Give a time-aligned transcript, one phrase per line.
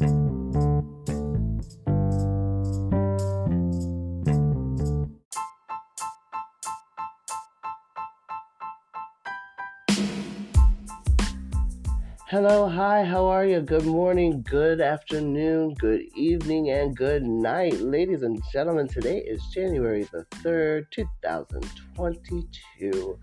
[0.00, 0.16] Hello,
[12.66, 13.60] hi, how are you?
[13.60, 17.78] Good morning, good afternoon, good evening, and good night.
[17.80, 23.18] Ladies and gentlemen, today is January the 3rd, 2022,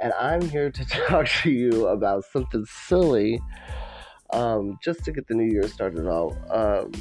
[0.00, 3.40] and I'm here to talk to you about something silly
[4.32, 6.36] um, just to get the new year started out.
[6.50, 6.92] Um,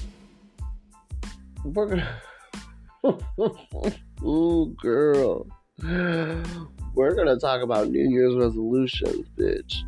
[1.63, 2.21] we're gonna.
[4.23, 5.47] Ooh, girl.
[5.81, 9.83] We're gonna talk about New Year's resolutions, bitch.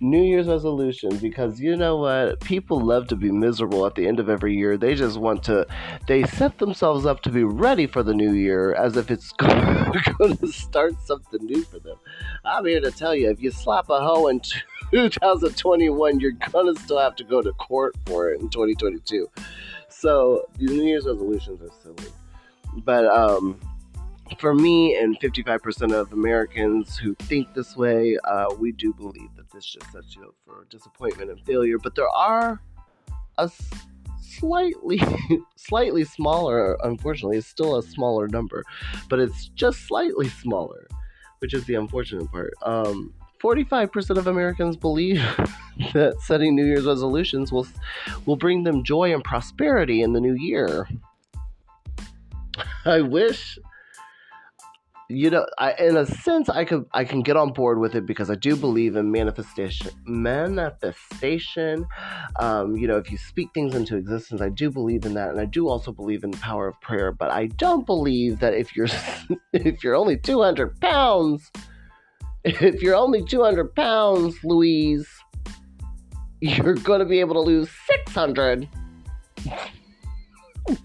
[0.00, 2.40] New Year's resolution because you know what?
[2.40, 4.76] People love to be miserable at the end of every year.
[4.76, 5.66] They just want to,
[6.08, 10.36] they set themselves up to be ready for the new year as if it's going
[10.36, 11.96] to start something new for them.
[12.44, 14.40] I'm here to tell you if you slap a hoe in
[14.90, 19.30] 2021, you're going to still have to go to court for it in 2022.
[19.88, 22.10] So these New Year's resolutions are silly.
[22.84, 23.60] But, um,
[24.38, 29.50] for me and 55% of Americans who think this way, uh, we do believe that
[29.50, 31.78] this just sets you up for disappointment and failure.
[31.78, 32.60] But there are
[33.38, 33.50] a
[34.20, 35.02] slightly,
[35.56, 38.64] slightly smaller, unfortunately, it's still a smaller number,
[39.08, 40.86] but it's just slightly smaller,
[41.40, 42.54] which is the unfortunate part.
[42.62, 45.16] Um, 45% of Americans believe
[45.94, 47.66] that setting New Year's resolutions will
[48.26, 50.86] will bring them joy and prosperity in the new year.
[52.84, 53.58] I wish
[55.10, 58.06] you know, I, in a sense, I could I can get on board with it
[58.06, 59.90] because I do believe in manifestation.
[60.06, 61.84] Manifestation,
[62.38, 65.40] um, you know, if you speak things into existence, I do believe in that, and
[65.40, 67.10] I do also believe in the power of prayer.
[67.10, 68.86] But I don't believe that if you're
[69.52, 71.50] if you're only two hundred pounds,
[72.44, 75.08] if you're only two hundred pounds, Louise,
[76.40, 78.68] you're going to be able to lose six hundred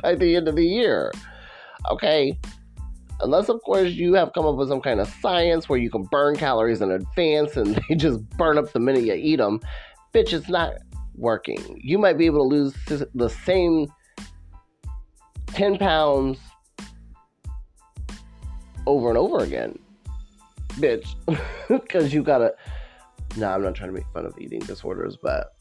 [0.02, 1.12] by the end of the year.
[1.92, 2.36] Okay,
[3.22, 6.04] Unless, of course, you have come up with some kind of science where you can
[6.04, 9.60] burn calories in advance and they just burn up the minute you eat them.
[10.14, 10.74] Bitch, it's not
[11.16, 11.80] working.
[11.82, 12.74] You might be able to lose
[13.14, 13.88] the same
[15.48, 16.40] 10 pounds
[18.86, 19.78] over and over again.
[20.74, 21.16] Bitch.
[21.68, 22.54] Because you gotta.
[23.38, 25.56] Nah, I'm not trying to make fun of eating disorders, but.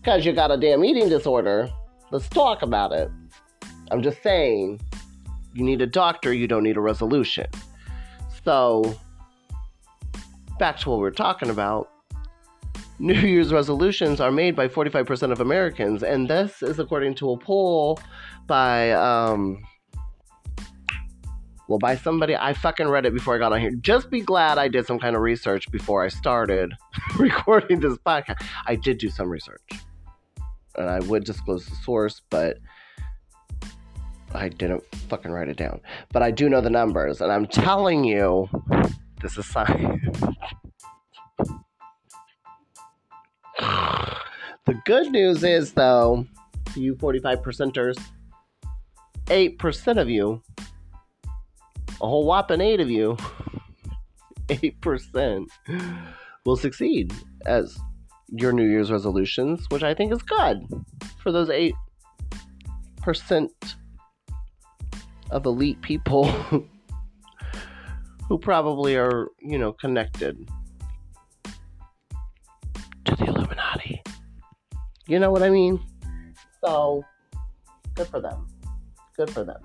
[0.00, 1.68] Because you got a damn eating disorder.
[2.10, 3.10] Let's talk about it.
[3.90, 4.80] I'm just saying
[5.54, 7.46] you need a doctor, you don't need a resolution.
[8.44, 8.98] So,
[10.58, 11.90] back to what we're talking about.
[12.98, 17.36] New Year's resolutions are made by 45% of Americans, and this is according to a
[17.36, 17.98] poll
[18.46, 19.62] by, um,
[21.68, 22.36] well, by somebody.
[22.36, 23.72] I fucking read it before I got on here.
[23.80, 26.72] Just be glad I did some kind of research before I started
[27.16, 28.44] recording this podcast.
[28.66, 29.62] I did do some research,
[30.76, 32.58] and I would disclose the source, but
[34.34, 35.80] I didn't fucking write it down.
[36.12, 38.48] But I do know the numbers, and I'm telling you,
[39.22, 40.18] this is science.
[43.58, 46.26] the good news is, though,
[46.74, 47.96] you 45 percenters,
[49.26, 50.42] 8% of you,
[52.00, 53.16] a whole whopping 8 of you,
[54.48, 55.46] 8%
[56.44, 57.14] will succeed
[57.46, 57.78] as
[58.30, 60.66] your New Year's resolutions, which I think is good
[61.22, 61.72] for those 8%
[65.34, 66.26] of elite people
[68.28, 70.48] who probably are, you know, connected
[73.04, 74.02] to the Illuminati.
[75.08, 75.80] You know what I mean?
[76.64, 77.04] So,
[77.94, 78.46] good for them.
[79.16, 79.60] Good for them.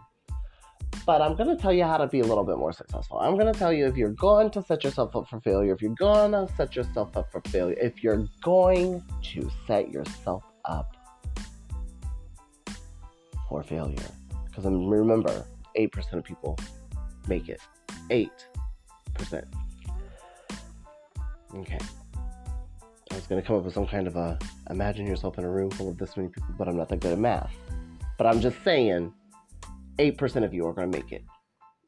[1.06, 3.20] But I'm going to tell you how to be a little bit more successful.
[3.20, 5.82] I'm going to tell you if you're going to set yourself up for failure, if
[5.82, 9.04] you're going to set yourself up for failure, if you're going
[9.34, 10.96] to set yourself up
[13.48, 14.12] for failure.
[14.46, 15.46] Because remember,
[15.78, 16.58] 8% of people
[17.28, 17.62] make it.
[18.10, 18.30] 8%.
[21.56, 21.80] Okay.
[23.12, 24.38] I was going to come up with some kind of a
[24.70, 27.14] imagine yourself in a room full of this many people, but I'm not that good
[27.14, 27.54] at math.
[28.18, 29.14] But I'm just saying
[29.98, 31.24] 8% of you are going to make it.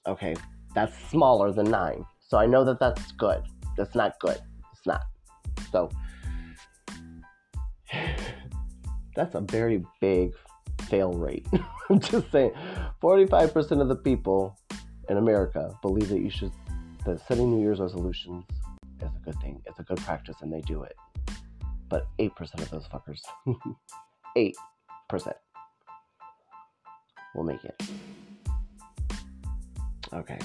[0.07, 0.35] Okay.
[0.73, 2.05] That's smaller than 9.
[2.19, 3.43] So I know that that's good.
[3.77, 4.39] That's not good.
[4.71, 5.01] It's not.
[5.71, 5.89] So
[9.15, 10.31] that's a very big
[10.91, 11.47] fail rate.
[11.89, 12.51] I'm just saying,
[13.01, 14.59] 45% of the people
[15.09, 16.51] in America believe that you should,
[17.05, 18.43] that setting New Year's resolutions
[18.99, 19.61] is a good thing.
[19.65, 20.95] It's a good practice and they do it.
[21.89, 23.21] But 8% of those fuckers,
[25.13, 25.33] 8%
[27.35, 27.81] will make it.
[30.13, 30.39] Okay.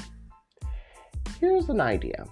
[1.41, 2.25] Here's an idea.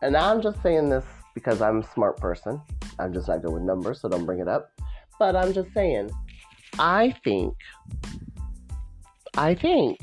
[0.00, 1.04] And I'm just saying this
[1.34, 2.60] because I'm a smart person.
[2.98, 4.70] I'm just not good with numbers, so don't bring it up.
[5.18, 6.10] But I'm just saying,
[6.80, 7.54] I think,
[9.36, 9.98] I think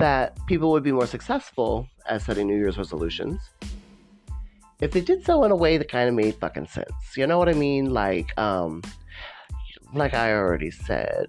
[0.00, 3.40] that people would be more successful at setting New Year's resolutions
[4.80, 6.90] if they did so in a way that kind of made fucking sense.
[7.16, 7.94] You know what I mean?
[7.94, 8.82] Like, um,
[9.94, 11.28] like I already said,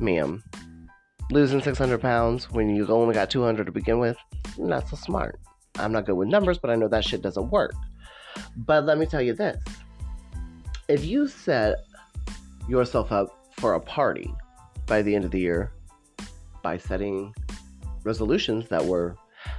[0.00, 0.42] ma'am,
[1.30, 4.16] losing 600 pounds when you only got 200 to begin with,
[4.58, 5.38] not so smart.
[5.76, 7.74] I'm not good with numbers, but I know that shit doesn't work.
[8.56, 9.62] But let me tell you this
[10.88, 11.76] if you set
[12.68, 13.28] yourself up
[13.58, 14.32] for a party
[14.86, 15.72] by the end of the year
[16.62, 17.34] by setting
[18.04, 19.16] resolutions that were,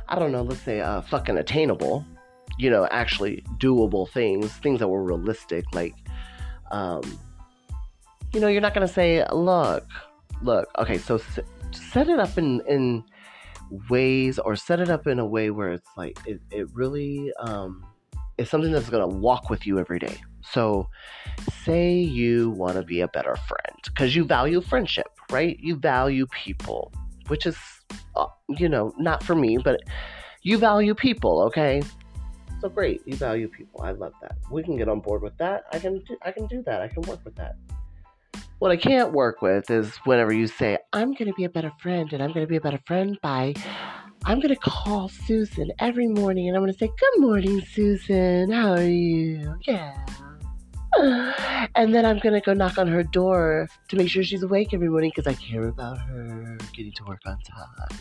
[0.08, 2.06] I don't know, let's say uh, fucking attainable,
[2.58, 5.96] you know, actually doable things, things that were realistic, like,
[6.72, 7.02] um,
[8.34, 9.88] you know, you're not going to say, look,
[10.42, 11.20] look, okay, so
[11.72, 13.04] set it up in, in
[13.90, 17.86] ways or set it up in a way where it's like, it, it really, um,
[18.38, 20.18] is something that's going to walk with you every day.
[20.52, 20.88] So,
[21.64, 25.58] say you want to be a better friend because you value friendship, right?
[25.60, 26.92] You value people,
[27.28, 27.58] which is,
[28.16, 29.82] uh, you know, not for me, but
[30.44, 31.82] you value people, okay?
[32.62, 33.82] So great, you value people.
[33.82, 34.38] I love that.
[34.50, 35.66] We can get on board with that.
[35.72, 36.82] I can, do, I can do that.
[36.82, 37.56] I can work with that.
[38.60, 41.72] What I can't work with is whenever you say, I'm going to be a better
[41.82, 43.54] friend, and I'm going to be a better friend by
[44.28, 48.50] I'm going to call Susan every morning and I'm going to say, Good morning, Susan.
[48.50, 49.56] How are you?
[49.68, 50.04] Yeah.
[51.76, 54.88] And then I'm to go knock on her door to make sure she's awake every
[54.88, 58.00] morning because I care about her getting to work on time.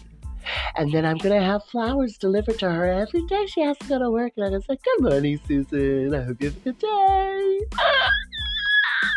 [0.76, 3.98] And then I'm to have flowers delivered to her every day she has to go
[3.98, 4.34] to work.
[4.36, 6.14] And I'm to say, Good morning, Susan.
[6.14, 6.78] I hope you have a good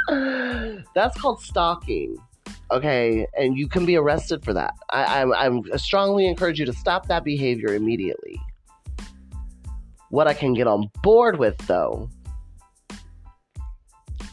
[0.09, 0.83] day.
[0.95, 2.17] That's called stalking
[2.71, 6.73] okay and you can be arrested for that I, I, I strongly encourage you to
[6.73, 8.39] stop that behavior immediately
[10.09, 12.09] what i can get on board with though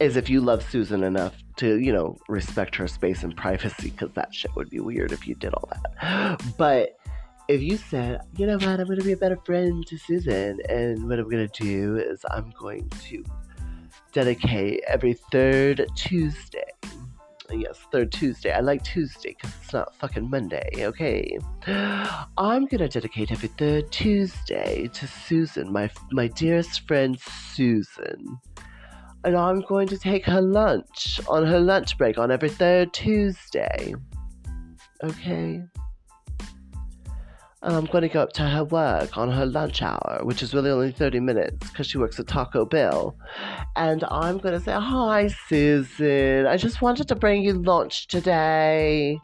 [0.00, 4.11] is if you love susan enough to you know respect her space and privacy because
[4.14, 6.96] that shit would be weird if you did all that but
[7.49, 10.58] if you said you know what i'm going to be a better friend to susan
[10.69, 13.25] and what i'm going to do is i'm going to
[14.12, 16.64] dedicate every third tuesday
[17.52, 18.52] yes, third Tuesday.
[18.52, 21.38] I like Tuesday because it's not fucking Monday, okay?
[21.67, 27.19] I'm gonna dedicate every third Tuesday to Susan, my my dearest friend
[27.52, 28.38] Susan.
[29.25, 33.94] And I'm going to take her lunch on her lunch break on every third Tuesday.
[35.03, 35.62] Okay?
[37.65, 40.53] and I'm going to go up to her work on her lunch hour, which is
[40.53, 43.17] really only 30 minutes because she works at Taco Bell.
[43.75, 46.47] And I'm going to say, Hi, Susan.
[46.47, 49.19] I just wanted to bring you lunch today.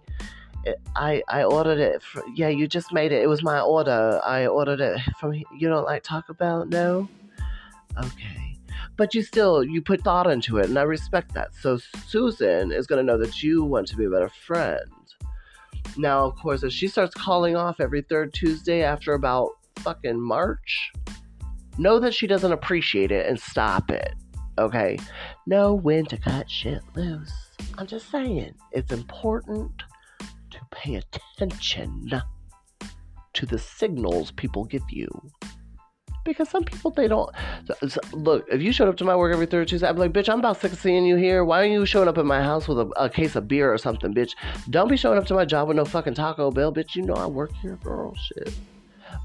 [0.97, 2.03] I, I ordered it.
[2.03, 3.23] For, yeah, you just made it.
[3.23, 4.21] It was my order.
[4.25, 5.35] I ordered it from.
[5.35, 6.65] You don't like Taco Bell?
[6.65, 7.09] No?
[7.99, 8.50] Okay.
[9.01, 11.55] But you still, you put thought into it, and I respect that.
[11.55, 14.81] So Susan is going to know that you want to be a better friend
[15.97, 20.93] now, of course, if she starts calling off every third Tuesday after about fucking March,
[21.79, 24.15] know that she doesn't appreciate it and stop it.
[24.59, 24.99] Okay?
[25.47, 27.33] Know when to cut shit loose.
[27.79, 29.83] I'm just saying, it's important
[30.51, 32.23] to pay attention
[33.33, 35.09] to the signals people give you
[36.25, 37.31] because some people they don't
[38.13, 38.47] look.
[38.51, 40.61] If you showed up to my work every third Tuesday, be like, bitch, I'm about
[40.61, 41.45] sick of seeing you here.
[41.45, 43.79] Why are you showing up at my house with a, a, case of beer or
[43.79, 44.35] something, bitch?
[44.71, 46.95] Don't be showing up to my job with no fucking Taco Bell, bitch.
[46.95, 48.15] You know I work here, girl.
[48.15, 48.55] Shit.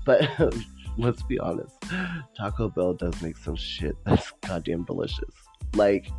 [0.06, 0.30] But
[0.98, 1.76] let's be honest,
[2.38, 5.34] Taco Bell does make some shit that's goddamn delicious.
[5.76, 6.10] Like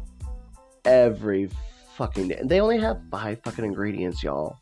[0.84, 1.50] every
[1.94, 2.40] fucking day.
[2.44, 4.58] They only have five fucking ingredients, y'all.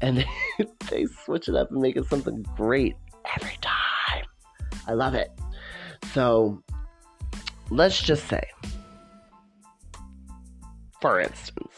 [0.00, 0.18] And
[0.58, 2.96] they, they switch it up and make it something great
[3.36, 4.24] every time.
[4.86, 5.30] I love it.
[6.12, 6.62] So
[7.70, 8.42] let's just say,
[11.00, 11.72] for instance,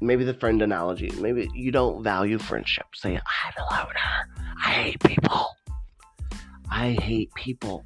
[0.00, 2.86] maybe the friend analogy, maybe you don't value friendship.
[2.94, 3.94] Say, I'm a loner.
[4.62, 5.46] I hate people.
[6.70, 7.84] I hate people.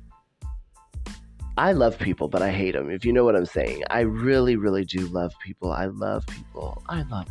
[1.56, 3.82] I love people, but I hate them, if you know what I'm saying.
[3.90, 5.72] I really, really do love people.
[5.72, 6.82] I love people.
[6.88, 7.26] I love,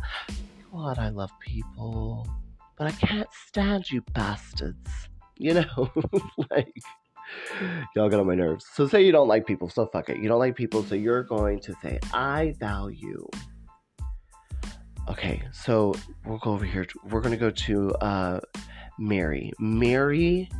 [0.70, 2.28] God, I love people.
[2.76, 5.08] But I can't stand you bastards.
[5.38, 5.90] You know,
[6.50, 6.74] like
[7.94, 8.66] y'all get on my nerves.
[8.74, 10.18] So say you don't like people, so fuck it.
[10.18, 13.28] You don't like people, so you're going to say, I value.
[15.08, 15.94] Okay, so
[16.26, 16.86] we'll go over here.
[17.10, 18.40] We're gonna go to uh,
[18.98, 19.52] Mary.
[19.58, 20.50] Mary,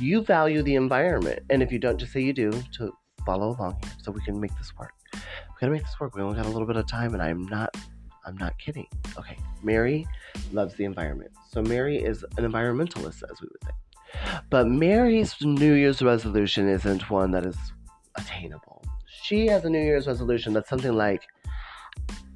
[0.00, 2.92] you value the environment, and if you don't, just say you do to
[3.26, 4.92] follow along here, so we can make this work.
[5.12, 5.20] We
[5.60, 6.14] gotta make this work.
[6.14, 7.76] We only got a little bit of time, and I'm not.
[8.26, 8.86] I'm not kidding.
[9.18, 10.06] Okay, Mary
[10.50, 11.30] loves the environment.
[11.50, 13.83] So Mary is an environmentalist, as we would say.
[14.50, 17.56] But Mary's New Year's resolution isn't one that is
[18.16, 18.82] attainable.
[19.22, 21.22] She has a New Year's resolution that's something like,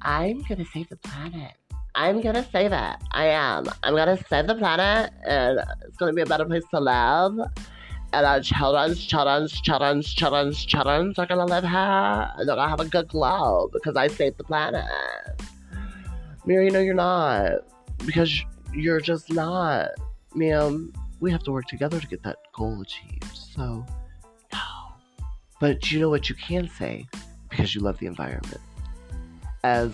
[0.01, 1.53] I'm gonna save the planet.
[1.95, 2.95] I'm gonna save it.
[3.11, 3.65] I am.
[3.83, 7.37] I'm gonna save the planet, and it's gonna be a better place to live.
[8.11, 12.79] And our children's, children's, children's, children's, children's are gonna live here, and they're gonna have
[12.79, 14.85] a good globe because I saved the planet.
[16.45, 17.59] Mary, no, you're not.
[18.05, 18.43] Because
[18.73, 19.89] you're just not.
[20.33, 23.35] Ma'am, we have to work together to get that goal achieved.
[23.35, 23.85] So,
[24.53, 24.59] no.
[25.59, 27.07] But you know what you can say?
[27.49, 28.61] Because you love the environment.
[29.63, 29.93] As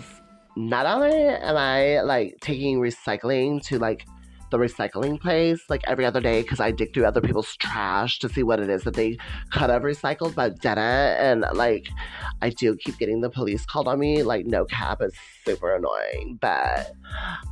[0.56, 4.06] not only am I like taking recycling to like
[4.50, 8.28] the recycling place like every other day because I dig through other people's trash to
[8.28, 9.18] see what it is that they
[9.50, 10.78] could have recycled but didn't.
[10.78, 11.88] And like,
[12.42, 14.22] I do keep getting the police called on me.
[14.22, 16.38] Like, no cap it's super annoying.
[16.40, 16.92] But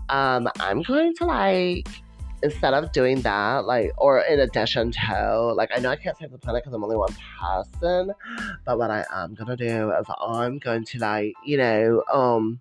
[0.08, 1.88] um, I'm going to like,
[2.44, 6.30] instead of doing that, like, or in addition to, like, I know I can't save
[6.30, 8.12] the planet because I'm only one person,
[8.64, 12.60] but what I am gonna do is I'm going to, like, you know, um,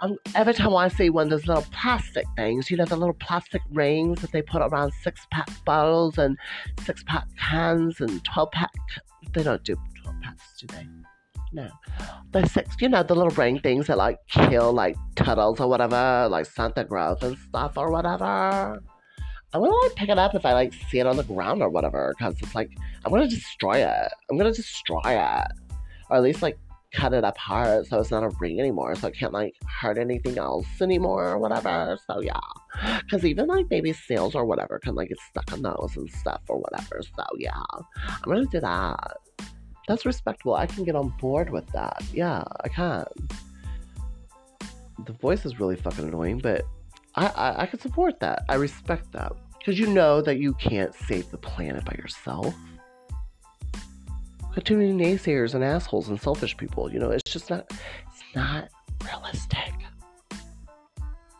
[0.00, 3.14] um, every time I see one of those little plastic things, you know, the little
[3.14, 6.38] plastic rings that they put around six pack bottles and
[6.84, 8.72] six pack cans and 12 pack.
[9.34, 10.86] They don't do 12 packs, do they?
[11.52, 11.68] No.
[12.32, 16.28] The six, you know, the little ring things that like kill like turtles or whatever,
[16.30, 18.80] like Santa Claus and stuff or whatever.
[19.52, 21.68] I'm gonna like pick it up if I like see it on the ground or
[21.68, 22.70] whatever, because it's like
[23.04, 24.12] I'm gonna destroy it.
[24.30, 25.46] I'm gonna destroy it,
[26.08, 26.58] or at least like
[26.92, 30.38] cut it apart so it's not a ring anymore so it can't like hurt anything
[30.38, 31.98] else anymore or whatever.
[32.06, 32.40] So yeah.
[33.00, 36.42] Because even like baby seals or whatever can like get stuck on those and stuff
[36.48, 37.00] or whatever.
[37.02, 37.62] So yeah.
[38.06, 39.16] I'm gonna do that.
[39.88, 40.54] That's respectable.
[40.54, 42.02] I can get on board with that.
[42.12, 43.04] Yeah i can.
[45.06, 46.64] The voice is really fucking annoying but
[47.16, 50.94] i i, I can support that i respect that because you know that you can't
[50.94, 52.54] save the planet by yourself
[54.54, 56.92] got too many naysayers and assholes and selfish people.
[56.92, 58.68] You know, it's just not, it's not
[59.04, 59.72] realistic.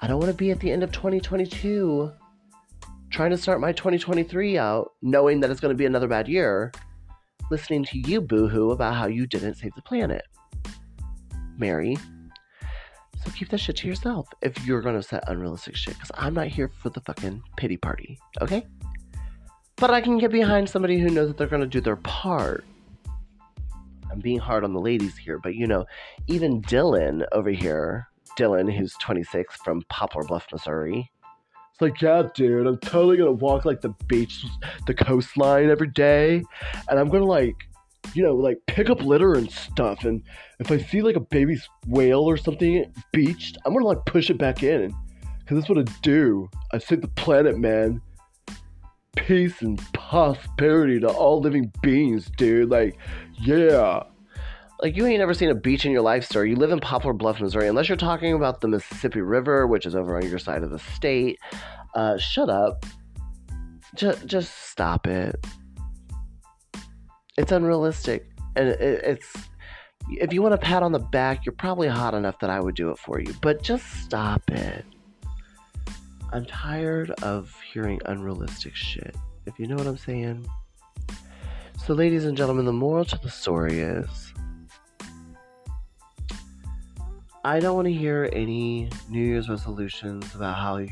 [0.00, 2.12] I don't want to be at the end of 2022
[3.10, 6.72] trying to start my 2023 out knowing that it's going to be another bad year,
[7.50, 10.22] listening to you boohoo about how you didn't save the planet.
[11.58, 11.96] Mary.
[13.24, 16.48] So keep that shit to yourself if you're to set unrealistic shit because I'm not
[16.48, 18.66] here for the fucking pity party, okay?
[19.76, 22.64] But I can get behind somebody who knows that they're to do their part
[24.10, 25.86] I'm being hard on the ladies here, but you know,
[26.26, 31.10] even Dylan over here, Dylan, who's 26 from Poplar Bluff, Missouri.
[31.72, 34.44] It's like, yeah, dude, I'm totally gonna walk like the beach,
[34.86, 36.42] the coastline every day,
[36.88, 37.56] and I'm gonna like,
[38.14, 40.04] you know, like pick up litter and stuff.
[40.04, 40.22] And
[40.58, 44.38] if I see like a baby whale or something beached, I'm gonna like push it
[44.38, 44.90] back in,
[45.46, 46.48] cause that's what I do.
[46.72, 48.00] I save the planet, man
[49.16, 52.70] peace and prosperity to all living beings, dude.
[52.70, 52.96] Like,
[53.40, 54.02] yeah.
[54.82, 56.44] Like, you ain't never seen a beach in your life, sir.
[56.44, 57.68] You live in Poplar Bluff, Missouri.
[57.68, 60.78] Unless you're talking about the Mississippi River, which is over on your side of the
[60.78, 61.38] state.
[61.94, 62.86] Uh, shut up.
[63.94, 65.44] Just, just stop it.
[67.40, 68.28] It's unrealistic.
[68.54, 69.48] And it, it's.
[70.10, 72.74] If you want a pat on the back, you're probably hot enough that I would
[72.74, 73.32] do it for you.
[73.40, 74.84] But just stop it.
[76.32, 79.16] I'm tired of hearing unrealistic shit,
[79.46, 80.46] if you know what I'm saying.
[81.86, 84.34] So, ladies and gentlemen, the moral to the story is
[87.42, 90.84] I don't want to hear any New Year's resolutions about how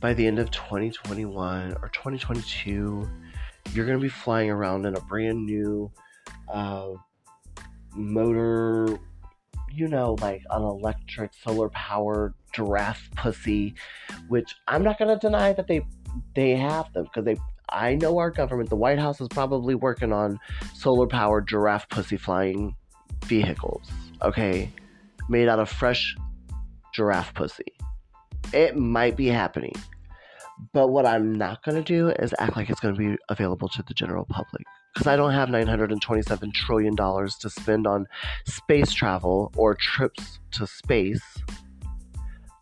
[0.00, 3.08] by the end of 2021 or 2022,
[3.72, 5.90] you're going to be flying around in a brand new
[6.52, 6.90] uh,
[7.94, 8.98] motor,
[9.72, 13.74] you know, like an electric solar powered giraffe pussy,
[14.28, 15.86] which I'm not going to deny that they
[16.34, 17.36] they have them because they
[17.70, 20.38] I know our government, the White House is probably working on
[20.74, 22.76] solar powered giraffe pussy flying
[23.24, 24.70] vehicles, okay?
[25.28, 26.14] Made out of fresh
[26.92, 27.72] giraffe pussy.
[28.52, 29.72] It might be happening.
[30.72, 33.68] But what I'm not going to do is act like it's going to be available
[33.70, 34.64] to the general public.
[34.92, 38.06] Because I don't have $927 trillion to spend on
[38.46, 41.22] space travel or trips to space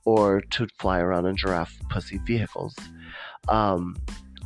[0.05, 2.75] or to fly around in giraffe pussy vehicles.
[3.49, 3.97] Um,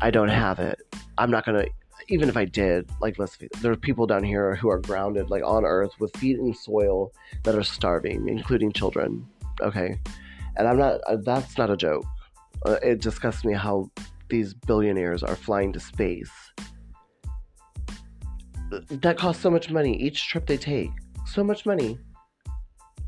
[0.00, 0.80] I don't have it.
[1.18, 1.66] I'm not gonna.
[2.08, 5.42] Even if I did, like let's, there are people down here who are grounded, like
[5.42, 7.12] on Earth, with feet in soil
[7.44, 9.26] that are starving, including children.
[9.60, 9.98] Okay,
[10.56, 11.00] and I'm not.
[11.06, 12.04] Uh, that's not a joke.
[12.64, 13.90] Uh, it disgusts me how
[14.28, 16.32] these billionaires are flying to space.
[18.88, 20.90] That costs so much money each trip they take.
[21.26, 21.98] So much money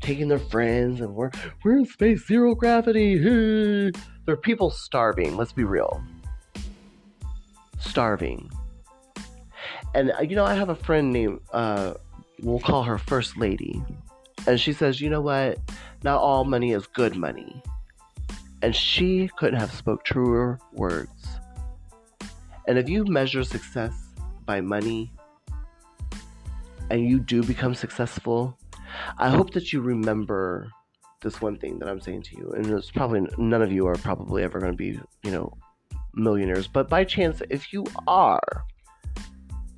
[0.01, 1.31] taking their friends and we're
[1.63, 3.17] we're in space, zero gravity.
[4.25, 5.35] there are people starving.
[5.35, 6.01] Let's be real.
[7.79, 8.49] starving.
[9.93, 11.95] And uh, you know, I have a friend named uh,
[12.41, 13.81] we'll call her First Lady,
[14.45, 15.57] and she says, you know what?
[16.03, 17.61] Not all money is good money,
[18.61, 21.27] and she couldn't have spoke truer words.
[22.67, 23.93] And if you measure success
[24.45, 25.11] by money,
[26.89, 28.57] and you do become successful,
[29.17, 30.69] I hope that you remember
[31.21, 32.51] this one thing that I'm saying to you.
[32.51, 35.51] And it's probably none of you are probably ever going to be, you know,
[36.13, 36.67] millionaires.
[36.67, 38.63] But by chance, if you are,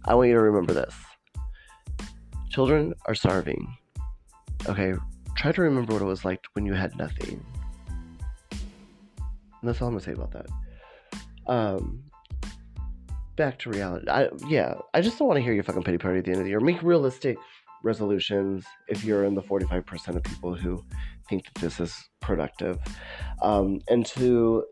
[0.05, 0.93] I want you to remember this
[2.49, 3.75] children are starving.
[4.67, 4.93] Okay,
[5.37, 7.45] try to remember what it was like when you had nothing.
[9.63, 10.47] That's all I'm gonna say about that.
[11.47, 12.03] Um,
[13.35, 14.05] back to reality.
[14.09, 16.39] I, yeah, I just don't want to hear your fucking pity party at the end
[16.39, 16.59] of the year.
[16.59, 17.37] Make realistic
[17.83, 20.83] resolutions if you're in the 45% of people who
[21.29, 22.79] think that this is productive.
[23.41, 24.65] Um, and to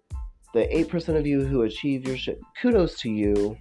[0.53, 3.57] the 8% of you who achieve your shit, kudos to you.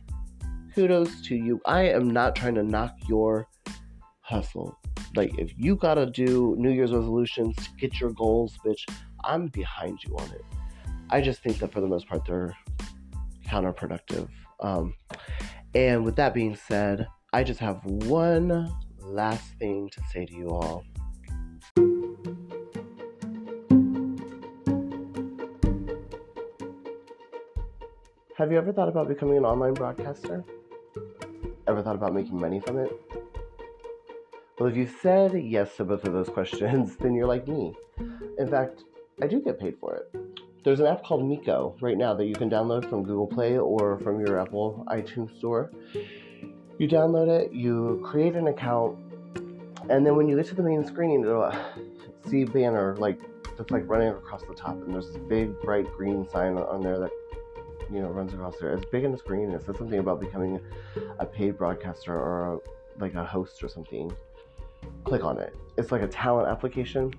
[0.74, 1.60] Kudos to you.
[1.64, 3.46] I am not trying to knock your
[4.20, 4.76] hustle.
[5.14, 8.84] Like, if you gotta do New Year's resolutions to get your goals, bitch,
[9.24, 10.44] I'm behind you on it.
[11.10, 12.56] I just think that for the most part, they're
[13.46, 14.28] counterproductive.
[14.60, 14.94] Um,
[15.74, 20.48] and with that being said, I just have one last thing to say to you
[20.48, 20.84] all.
[28.36, 30.44] Have you ever thought about becoming an online broadcaster?
[31.68, 32.90] Ever thought about making money from it?
[34.58, 37.74] Well, if you said yes to both of those questions, then you're like me.
[38.38, 38.82] In fact,
[39.22, 40.25] I do get paid for it.
[40.66, 44.00] There's an app called Miko right now that you can download from Google Play or
[44.00, 45.70] from your Apple iTunes store.
[46.76, 48.98] You download it, you create an account,
[49.88, 51.56] and then when you get to the main screen, it'll uh,
[52.28, 53.20] see a banner like
[53.56, 56.98] that's like running across the top, and there's this big bright green sign on there
[56.98, 57.12] that
[57.88, 58.74] you know runs across there.
[58.74, 59.44] It's big in the screen.
[59.44, 60.58] And it says something about becoming
[61.20, 62.58] a paid broadcaster or a,
[63.00, 64.10] like a host or something.
[65.04, 65.54] Click on it.
[65.78, 67.14] It's like a talent application.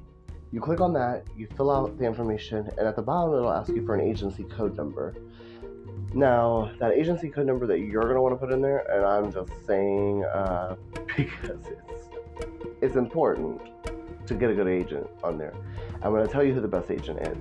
[0.52, 3.70] You click on that, you fill out the information, and at the bottom it'll ask
[3.70, 5.14] you for an agency code number.
[6.14, 9.32] Now, that agency code number that you're gonna want to put in there, and I'm
[9.32, 10.76] just saying uh,
[11.18, 12.06] because it's
[12.82, 13.62] it's important
[14.28, 15.54] to get a good agent on there.
[16.02, 17.38] I'm gonna tell you who the best agent is.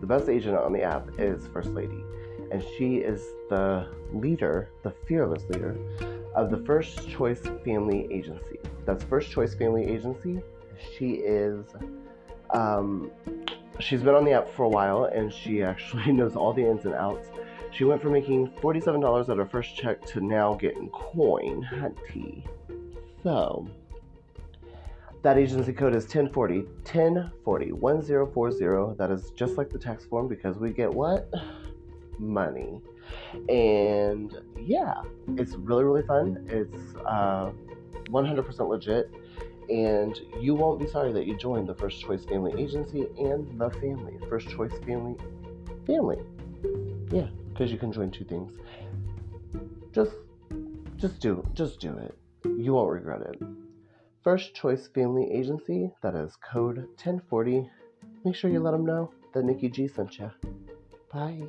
[0.00, 2.02] The best agent on the app is First Lady
[2.50, 5.76] and she is the leader, the fearless leader
[6.34, 8.58] of the First Choice Family Agency.
[8.84, 10.42] That's First Choice Family Agency.
[10.96, 11.64] She is,
[12.50, 13.10] um,
[13.80, 16.84] she's been on the app for a while, and she actually knows all the ins
[16.84, 17.28] and outs.
[17.72, 21.62] She went from making $47 at her first check to now getting coin.
[21.62, 22.42] Hot tea.
[23.22, 23.68] So,
[25.22, 28.96] that agency code is 1040 1040 1040.
[28.96, 31.28] That is just like the tax form because we get what?
[32.18, 32.80] money.
[33.48, 35.02] And yeah,
[35.36, 36.46] it's really, really fun.
[36.48, 37.50] It's uh,
[38.08, 39.10] 100% legit.
[39.68, 43.70] And you won't be sorry that you joined the First Choice Family Agency and the
[43.70, 44.14] family.
[44.28, 45.16] First Choice Family
[45.86, 46.18] Family.
[47.10, 48.56] Yeah, because you can join two things.
[49.92, 50.12] Just
[50.96, 52.14] just do just do it.
[52.44, 53.42] You won't regret it.
[54.22, 57.70] First Choice Family Agency, that is code 1040.
[58.24, 60.30] Make sure you let them know that Nicki G sent you.
[61.12, 61.42] Bye.